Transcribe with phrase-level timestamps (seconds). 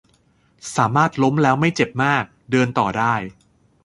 [0.75, 3.13] สามารถล้มแล้วไม่เจ็บมาก เดินต่อได้